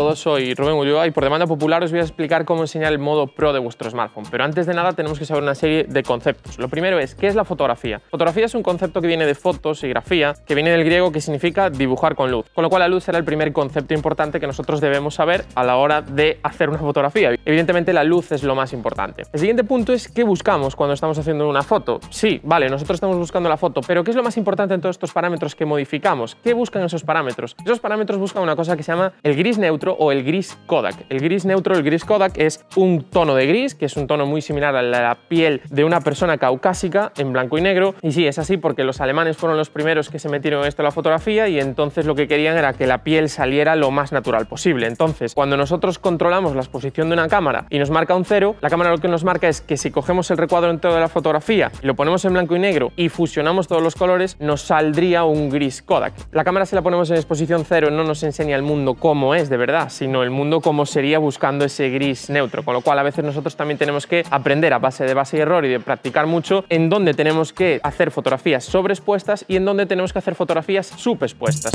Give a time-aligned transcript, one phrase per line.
[0.00, 2.98] todos, soy Rubén Ulloa y por demanda popular os voy a explicar cómo enseñar el
[2.98, 4.24] modo Pro de vuestro smartphone.
[4.30, 6.58] Pero antes de nada tenemos que saber una serie de conceptos.
[6.58, 8.00] Lo primero es, ¿qué es la fotografía?
[8.10, 11.20] Fotografía es un concepto que viene de fotos y grafía, que viene del griego que
[11.20, 12.46] significa dibujar con luz.
[12.54, 15.64] Con lo cual la luz será el primer concepto importante que nosotros debemos saber a
[15.64, 17.32] la hora de hacer una fotografía.
[17.44, 19.24] Evidentemente la luz es lo más importante.
[19.34, 22.00] El siguiente punto es qué buscamos cuando estamos haciendo una foto.
[22.08, 24.96] Sí, vale, nosotros estamos buscando la foto, pero ¿qué es lo más importante en todos
[24.96, 26.36] estos parámetros que modificamos?
[26.36, 27.54] ¿Qué buscan esos parámetros?
[27.62, 30.94] Esos parámetros buscan una cosa que se llama el gris neutro o el gris Kodak.
[31.08, 34.26] El gris neutro, el gris Kodak es un tono de gris, que es un tono
[34.26, 37.94] muy similar a la piel de una persona caucásica en blanco y negro.
[38.02, 40.82] Y sí, es así porque los alemanes fueron los primeros que se metieron en esto
[40.82, 44.12] de la fotografía y entonces lo que querían era que la piel saliera lo más
[44.12, 44.86] natural posible.
[44.86, 48.70] Entonces, cuando nosotros controlamos la exposición de una cámara y nos marca un cero, la
[48.70, 51.70] cámara lo que nos marca es que si cogemos el recuadro entero de la fotografía
[51.82, 55.82] lo ponemos en blanco y negro y fusionamos todos los colores, nos saldría un gris
[55.82, 56.12] Kodak.
[56.32, 59.48] La cámara si la ponemos en exposición cero no nos enseña el mundo como es
[59.48, 63.02] de verdad, sino el mundo como sería buscando ese gris neutro, con lo cual a
[63.02, 66.26] veces nosotros también tenemos que aprender a base de base y error y de practicar
[66.26, 70.86] mucho en dónde tenemos que hacer fotografías sobreexpuestas y en dónde tenemos que hacer fotografías
[70.86, 71.72] subexpuestas.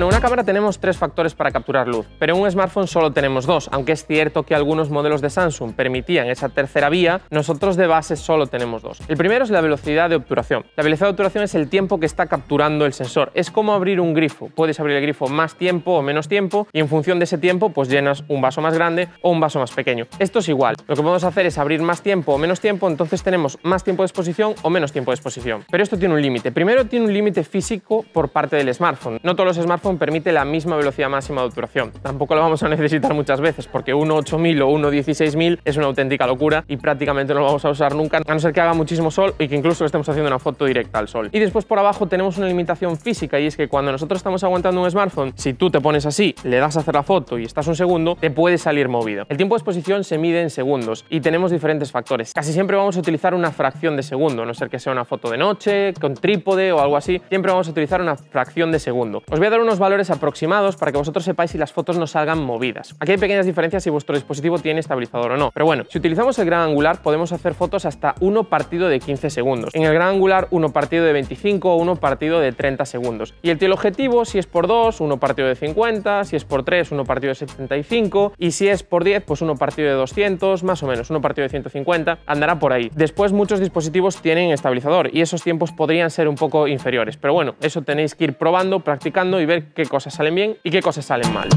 [0.00, 3.12] Bueno, en una cámara tenemos tres factores para capturar luz, pero en un smartphone solo
[3.12, 7.76] tenemos dos, aunque es cierto que algunos modelos de Samsung permitían esa tercera vía, nosotros
[7.76, 9.02] de base solo tenemos dos.
[9.08, 10.64] El primero es la velocidad de obturación.
[10.74, 13.30] La velocidad de obturación es el tiempo que está capturando el sensor.
[13.34, 14.48] Es como abrir un grifo.
[14.48, 17.68] Puedes abrir el grifo más tiempo o menos tiempo y en función de ese tiempo
[17.68, 20.06] pues llenas un vaso más grande o un vaso más pequeño.
[20.18, 20.76] Esto es igual.
[20.88, 24.02] Lo que podemos hacer es abrir más tiempo o menos tiempo, entonces tenemos más tiempo
[24.02, 25.66] de exposición o menos tiempo de exposición.
[25.70, 26.52] Pero esto tiene un límite.
[26.52, 29.20] Primero tiene un límite físico por parte del smartphone.
[29.22, 31.92] No todos los smartphones permite la misma velocidad máxima de obturación.
[32.02, 36.64] Tampoco lo vamos a necesitar muchas veces porque 1.8000 o 1.16000 es una auténtica locura
[36.68, 39.34] y prácticamente no lo vamos a usar nunca, a no ser que haga muchísimo sol
[39.38, 41.28] y que incluso estemos haciendo una foto directa al sol.
[41.32, 44.82] Y después por abajo tenemos una limitación física y es que cuando nosotros estamos aguantando
[44.82, 47.66] un smartphone, si tú te pones así, le das a hacer la foto y estás
[47.66, 49.26] un segundo, te puede salir movido.
[49.28, 52.32] El tiempo de exposición se mide en segundos y tenemos diferentes factores.
[52.32, 55.04] Casi siempre vamos a utilizar una fracción de segundo, a no ser que sea una
[55.04, 58.78] foto de noche, con trípode o algo así, siempre vamos a utilizar una fracción de
[58.78, 59.22] segundo.
[59.30, 62.06] Os voy a dar unos valores aproximados para que vosotros sepáis si las fotos no
[62.06, 62.94] salgan movidas.
[63.00, 65.50] Aquí hay pequeñas diferencias si vuestro dispositivo tiene estabilizador o no.
[65.52, 69.30] Pero bueno, si utilizamos el gran angular podemos hacer fotos hasta 1 partido de 15
[69.30, 69.74] segundos.
[69.74, 73.34] En el gran angular 1 partido de 25 o 1 partido de 30 segundos.
[73.42, 76.92] Y el teleobjetivo si es por 2, 1 partido de 50, si es por 3,
[76.92, 80.82] 1 partido de 75 y si es por 10, pues 1 partido de 200, más
[80.82, 82.90] o menos, 1 partido de 150, andará por ahí.
[82.94, 87.16] Después muchos dispositivos tienen estabilizador y esos tiempos podrían ser un poco inferiores.
[87.16, 90.70] Pero bueno, eso tenéis que ir probando, practicando y ver qué cosas salen bien y
[90.70, 91.48] qué cosas salen mal.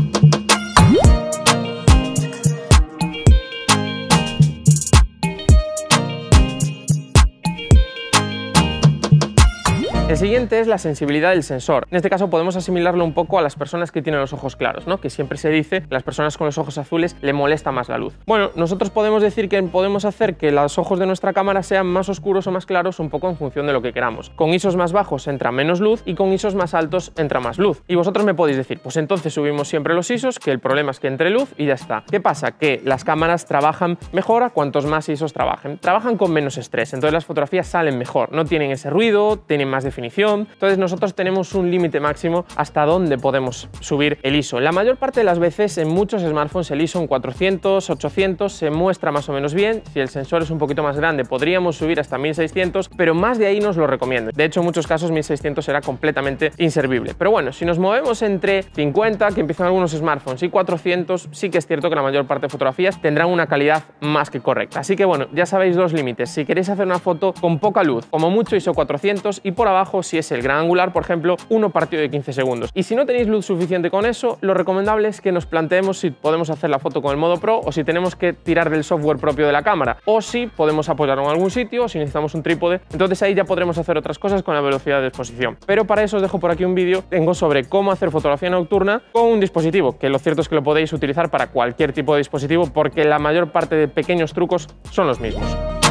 [10.09, 11.88] El siguiente es la sensibilidad del sensor.
[11.90, 14.86] En este caso podemos asimilarlo un poco a las personas que tienen los ojos claros,
[14.86, 15.00] ¿no?
[15.00, 18.13] que siempre se dice las personas con los ojos azules le molesta más la luz.
[18.28, 22.09] Bueno, nosotros podemos decir que podemos hacer que los ojos de nuestra cámara sean más
[22.09, 24.30] oscuros o más claros un poco en función de lo que queramos.
[24.31, 27.81] Con ISOs más bajos entra menos luz y con ISOs más altos entra más luz.
[27.88, 31.00] Y vosotros me podéis decir, pues entonces subimos siempre los ISOs, que el problema es
[31.00, 32.03] que entre luz y ya está.
[32.12, 32.52] ¿Qué pasa?
[32.52, 35.80] Que las cámaras trabajan mejor a cuantos más ISOs trabajen.
[35.80, 39.86] Trabajan con menos estrés, entonces las fotografías salen mejor, no tienen ese ruido, tienen más
[39.94, 44.59] definición entonces nosotros tenemos un límite máximo hasta dónde podemos subir el ISO.
[44.59, 48.70] La mayor parte de las veces en muchos smartphones el ISO en 400, 800 se
[48.70, 49.84] muestra más o menos bien.
[49.94, 53.48] Si el sensor es un poquito más grande podríamos subir hasta 1600, pero más de
[53.48, 54.31] ahí nos lo recomiendo.
[54.34, 57.14] De hecho en muchos casos 1600 será completamente inservible.
[57.18, 61.58] Pero bueno, si nos movemos entre 50, que empiezan algunos smartphones, y 400, sí que
[61.60, 64.80] es cierto que la mayor parte de fotografías tendrán una calidad más que correcta.
[64.80, 66.30] Así que bueno, ya sabéis los límites.
[66.30, 69.82] Si queréis hacer una foto con poca luz, como mucho ISO 400 y por abajo
[70.03, 72.71] si es el gran angular, por ejemplo, uno partido de 15 segundos.
[72.74, 76.12] Y si no tenéis luz suficiente con eso, lo recomendable es que nos planteemos si
[76.12, 79.18] podemos hacer la foto con el modo Pro o si tenemos que tirar del software
[79.18, 82.44] propio de la cámara o si podemos apoyarlo en algún sitio o si necesitamos un
[82.44, 82.81] trípode.
[82.91, 85.57] Entonces ahí ya podremos hacer otras cosas con la velocidad de exposición.
[85.65, 89.01] Pero para eso os dejo por aquí un vídeo tengo sobre cómo hacer fotografía nocturna
[89.12, 92.19] con un dispositivo, que lo cierto es que lo podéis utilizar para cualquier tipo de
[92.19, 95.82] dispositivo porque la mayor parte de pequeños trucos son los mismos.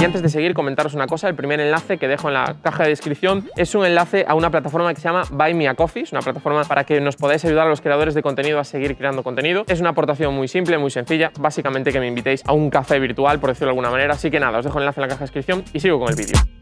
[0.00, 2.84] Y antes de seguir, comentaros una cosa, el primer enlace que dejo en la caja
[2.84, 6.04] de descripción es un enlace a una plataforma que se llama Buy Me a Coffee,
[6.04, 8.96] es una plataforma para que nos podáis ayudar a los creadores de contenido a seguir
[8.96, 9.64] creando contenido.
[9.68, 13.40] Es una aportación muy simple, muy sencilla, básicamente que me invitéis a un café virtual,
[13.40, 15.18] por decirlo de alguna manera, así que nada, os dejo el enlace en la caja
[15.18, 16.59] de descripción y sigo con el vídeo.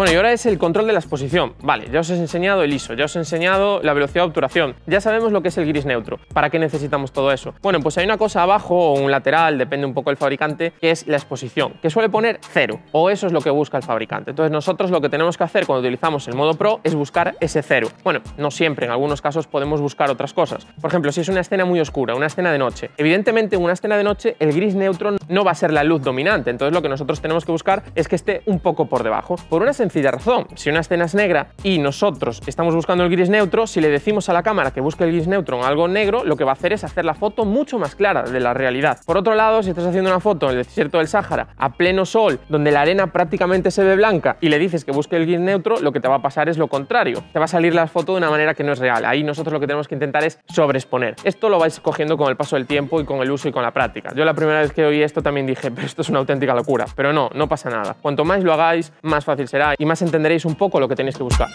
[0.00, 1.52] Bueno, y ahora es el control de la exposición.
[1.60, 4.74] Vale, ya os he enseñado el ISO, ya os he enseñado la velocidad de obturación,
[4.86, 6.18] ya sabemos lo que es el gris neutro.
[6.32, 7.52] ¿Para qué necesitamos todo eso?
[7.60, 10.90] Bueno, pues hay una cosa abajo o un lateral, depende un poco del fabricante, que
[10.90, 14.30] es la exposición, que suele poner cero, o eso es lo que busca el fabricante.
[14.30, 17.62] Entonces nosotros lo que tenemos que hacer cuando utilizamos el modo Pro es buscar ese
[17.62, 17.88] cero.
[18.02, 20.64] Bueno, no siempre, en algunos casos podemos buscar otras cosas.
[20.80, 23.74] Por ejemplo, si es una escena muy oscura, una escena de noche, evidentemente en una
[23.74, 26.80] escena de noche el gris neutro no va a ser la luz dominante, entonces lo
[26.80, 29.36] que nosotros tenemos que buscar es que esté un poco por debajo.
[29.50, 33.28] Por una sencilla razón, si una escena es negra y nosotros estamos buscando el gris
[33.28, 36.24] neutro, si le decimos a la cámara que busque el gris neutro en algo negro,
[36.24, 38.98] lo que va a hacer es hacer la foto mucho más clara de la realidad.
[39.04, 42.06] Por otro lado, si estás haciendo una foto en el desierto del Sáhara a pleno
[42.06, 45.40] sol, donde la arena prácticamente se ve blanca y le dices que busque el gris
[45.40, 47.24] neutro, lo que te va a pasar es lo contrario.
[47.32, 49.04] Te va a salir la foto de una manera que no es real.
[49.04, 51.16] Ahí nosotros lo que tenemos que intentar es sobreexponer.
[51.24, 53.62] Esto lo vais cogiendo con el paso del tiempo y con el uso y con
[53.62, 54.14] la práctica.
[54.14, 56.86] Yo la primera vez que oí esto también dije, pero esto es una auténtica locura.
[56.94, 57.96] Pero no, no pasa nada.
[58.00, 61.16] Cuanto más lo hagáis, más fácil será y más entenderéis un poco lo que tenéis
[61.16, 61.48] que buscar.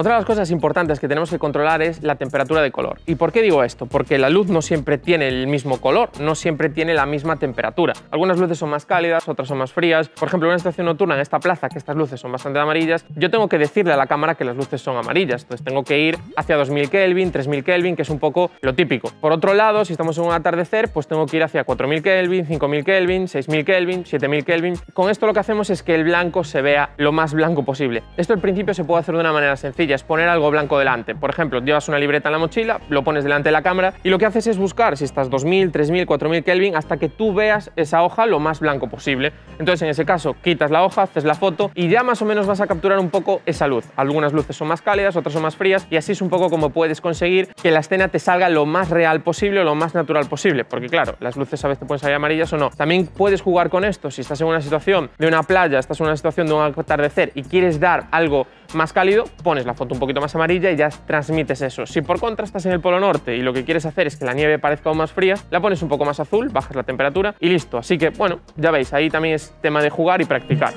[0.00, 3.00] Otra de las cosas importantes que tenemos que controlar es la temperatura de color.
[3.04, 3.86] ¿Y por qué digo esto?
[3.86, 7.94] Porque la luz no siempre tiene el mismo color, no siempre tiene la misma temperatura.
[8.12, 10.08] Algunas luces son más cálidas, otras son más frías.
[10.08, 13.04] Por ejemplo, en una estación nocturna en esta plaza, que estas luces son bastante amarillas,
[13.16, 15.42] yo tengo que decirle a la cámara que las luces son amarillas.
[15.42, 19.10] Entonces tengo que ir hacia 2000 Kelvin, 3000 Kelvin, que es un poco lo típico.
[19.20, 22.46] Por otro lado, si estamos en un atardecer, pues tengo que ir hacia 4000 Kelvin,
[22.46, 24.74] 5000 Kelvin, 6000 Kelvin, 7000 Kelvin.
[24.94, 28.04] Con esto lo que hacemos es que el blanco se vea lo más blanco posible.
[28.16, 31.14] Esto al principio se puede hacer de una manera sencilla es poner algo blanco delante.
[31.14, 34.10] Por ejemplo, llevas una libreta en la mochila, lo pones delante de la cámara y
[34.10, 37.70] lo que haces es buscar si estás 2000, 3000, 4000 Kelvin hasta que tú veas
[37.76, 39.32] esa hoja lo más blanco posible.
[39.58, 42.46] Entonces, en ese caso, quitas la hoja, haces la foto y ya más o menos
[42.46, 43.84] vas a capturar un poco esa luz.
[43.96, 46.70] Algunas luces son más cálidas, otras son más frías y así es un poco como
[46.70, 50.26] puedes conseguir que la escena te salga lo más real posible o lo más natural
[50.26, 50.64] posible.
[50.64, 52.70] Porque claro, las luces a veces pueden salir amarillas o no.
[52.70, 56.06] También puedes jugar con esto si estás en una situación de una playa, estás en
[56.06, 60.00] una situación de un atardecer y quieres dar algo más cálido, pones la foto un
[60.00, 61.86] poquito más amarilla y ya transmites eso.
[61.86, 64.24] Si por contra estás en el Polo Norte y lo que quieres hacer es que
[64.24, 67.34] la nieve parezca aún más fría, la pones un poco más azul, bajas la temperatura
[67.40, 67.78] y listo.
[67.78, 70.74] Así que, bueno, ya veis, ahí también es tema de jugar y practicar.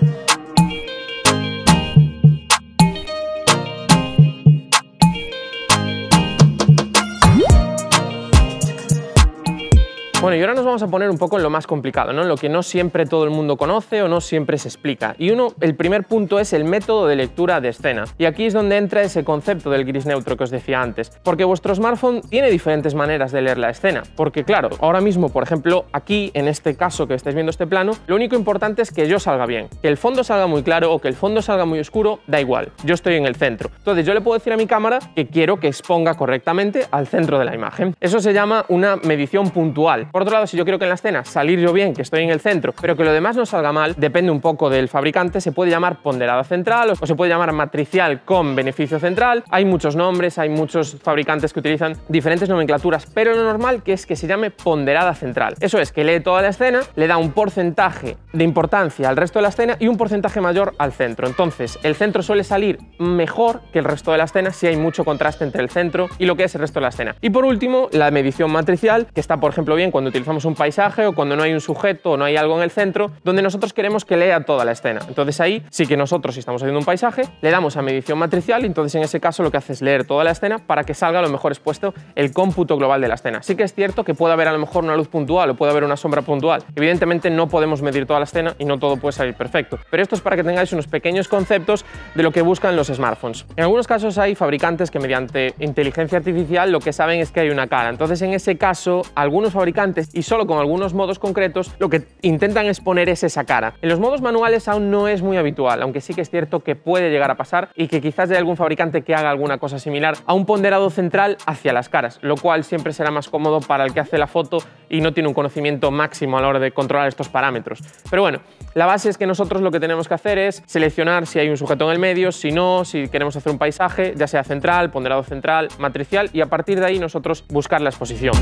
[10.21, 12.21] Bueno, y ahora nos vamos a poner un poco en lo más complicado, ¿no?
[12.21, 15.15] En lo que no siempre todo el mundo conoce o no siempre se explica.
[15.17, 18.03] Y uno, el primer punto es el método de lectura de escena.
[18.19, 21.09] Y aquí es donde entra ese concepto del gris neutro que os decía antes.
[21.23, 24.03] Porque vuestro smartphone tiene diferentes maneras de leer la escena.
[24.15, 27.93] Porque claro, ahora mismo, por ejemplo, aquí, en este caso que estáis viendo este plano,
[28.05, 29.69] lo único importante es que yo salga bien.
[29.81, 32.71] Que el fondo salga muy claro o que el fondo salga muy oscuro, da igual.
[32.83, 33.71] Yo estoy en el centro.
[33.75, 37.39] Entonces yo le puedo decir a mi cámara que quiero que exponga correctamente al centro
[37.39, 37.95] de la imagen.
[37.99, 40.09] Eso se llama una medición puntual.
[40.11, 42.23] Por otro lado, si yo quiero que en la escena salir yo bien, que estoy
[42.23, 45.39] en el centro, pero que lo demás no salga mal, depende un poco del fabricante,
[45.39, 49.45] se puede llamar ponderada central o se puede llamar matricial con beneficio central.
[49.49, 54.05] Hay muchos nombres, hay muchos fabricantes que utilizan diferentes nomenclaturas, pero lo normal que es
[54.05, 55.55] que se llame ponderada central.
[55.61, 59.39] Eso es que lee toda la escena, le da un porcentaje de importancia al resto
[59.39, 61.25] de la escena y un porcentaje mayor al centro.
[61.25, 65.05] Entonces, el centro suele salir mejor que el resto de la escena si hay mucho
[65.05, 67.15] contraste entre el centro y lo que es el resto de la escena.
[67.21, 71.05] Y por último, la medición matricial, que está, por ejemplo, bien cuando utilizamos un paisaje
[71.05, 73.73] o cuando no hay un sujeto o no hay algo en el centro donde nosotros
[73.73, 75.01] queremos que lea toda la escena.
[75.07, 78.63] Entonces ahí sí que nosotros, si estamos haciendo un paisaje, le damos a medición matricial
[78.63, 80.93] y entonces en ese caso lo que hace es leer toda la escena para que
[80.93, 83.43] salga a lo mejor expuesto el cómputo global de la escena.
[83.43, 85.71] Sí que es cierto que puede haber a lo mejor una luz puntual o puede
[85.71, 86.63] haber una sombra puntual.
[86.75, 89.79] Evidentemente no podemos medir toda la escena y no todo puede salir perfecto.
[89.89, 93.45] Pero esto es para que tengáis unos pequeños conceptos de lo que buscan los smartphones.
[93.55, 97.49] En algunos casos hay fabricantes que mediante inteligencia artificial lo que saben es que hay
[97.49, 97.89] una cara.
[97.89, 102.65] Entonces en ese caso algunos fabricantes y solo con algunos modos concretos lo que intentan
[102.65, 103.73] es poner es esa cara.
[103.81, 106.75] En los modos manuales aún no es muy habitual, aunque sí que es cierto que
[106.75, 110.15] puede llegar a pasar y que quizás hay algún fabricante que haga alguna cosa similar
[110.25, 113.93] a un ponderado central hacia las caras, lo cual siempre será más cómodo para el
[113.93, 117.07] que hace la foto y no tiene un conocimiento máximo a la hora de controlar
[117.07, 117.79] estos parámetros.
[118.09, 118.41] Pero bueno,
[118.73, 121.57] la base es que nosotros lo que tenemos que hacer es seleccionar si hay un
[121.57, 125.23] sujeto en el medio, si no, si queremos hacer un paisaje, ya sea central, ponderado
[125.23, 128.33] central, matricial y a partir de ahí nosotros buscar la exposición.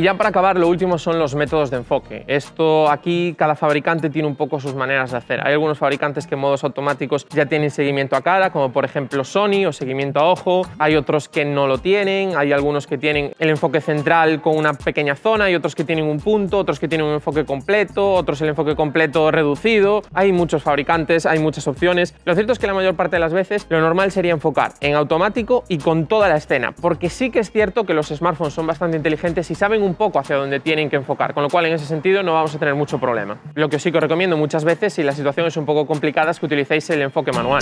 [0.00, 2.24] Y ya para acabar, lo último son los métodos de enfoque.
[2.26, 5.46] Esto aquí cada fabricante tiene un poco sus maneras de hacer.
[5.46, 9.24] Hay algunos fabricantes que en modos automáticos ya tienen seguimiento a cara, como por ejemplo
[9.24, 10.62] Sony o seguimiento a ojo.
[10.78, 14.72] Hay otros que no lo tienen, hay algunos que tienen el enfoque central con una
[14.72, 18.40] pequeña zona y otros que tienen un punto, otros que tienen un enfoque completo, otros
[18.40, 20.00] el enfoque completo reducido.
[20.14, 22.14] Hay muchos fabricantes, hay muchas opciones.
[22.24, 24.94] Lo cierto es que la mayor parte de las veces lo normal sería enfocar en
[24.94, 28.66] automático y con toda la escena, porque sí que es cierto que los smartphones son
[28.66, 31.74] bastante inteligentes y saben un poco hacia dónde tienen que enfocar, con lo cual en
[31.74, 33.38] ese sentido no vamos a tener mucho problema.
[33.54, 36.30] Lo que sí que os recomiendo muchas veces, si la situación es un poco complicada,
[36.30, 37.60] es que utilicéis el enfoque manual.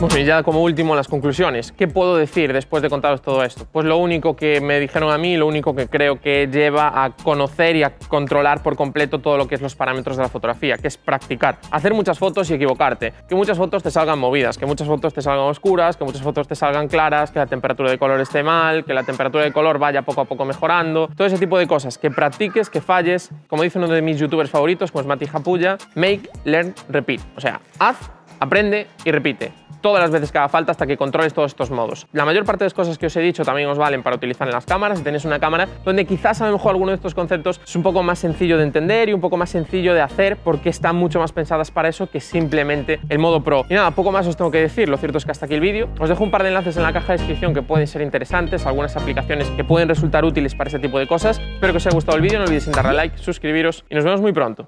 [0.00, 1.72] Bueno, y ya como último las conclusiones.
[1.72, 3.66] ¿Qué puedo decir después de contaros todo esto?
[3.72, 7.10] Pues lo único que me dijeron a mí, lo único que creo que lleva a
[7.10, 10.78] conocer y a controlar por completo todo lo que es los parámetros de la fotografía,
[10.78, 11.58] que es practicar.
[11.72, 13.12] Hacer muchas fotos y equivocarte.
[13.28, 16.46] Que muchas fotos te salgan movidas, que muchas fotos te salgan oscuras, que muchas fotos
[16.46, 19.80] te salgan claras, que la temperatura de color esté mal, que la temperatura de color
[19.80, 21.08] vaya poco a poco mejorando.
[21.16, 21.98] Todo ese tipo de cosas.
[21.98, 23.30] Que practiques, que falles.
[23.48, 27.20] Como dice uno de mis youtubers favoritos, como es Mati Japulla, make, learn, repeat.
[27.36, 27.96] O sea, haz,
[28.40, 32.06] aprende y repite todas las veces que haga falta hasta que controles todos estos modos.
[32.12, 34.48] La mayor parte de las cosas que os he dicho también os valen para utilizar
[34.48, 34.98] en las cámaras.
[34.98, 37.82] Si tenéis una cámara donde quizás a lo mejor alguno de estos conceptos es un
[37.82, 41.20] poco más sencillo de entender y un poco más sencillo de hacer porque están mucho
[41.20, 43.64] más pensadas para eso que simplemente el modo pro.
[43.68, 44.88] Y nada, poco más os tengo que decir.
[44.88, 45.88] Lo cierto es que hasta aquí el vídeo.
[45.98, 48.66] Os dejo un par de enlaces en la caja de descripción que pueden ser interesantes,
[48.66, 51.38] algunas aplicaciones que pueden resultar útiles para ese tipo de cosas.
[51.38, 54.20] Espero que os haya gustado el vídeo, no olvidéis darle like, suscribiros y nos vemos
[54.20, 54.66] muy pronto.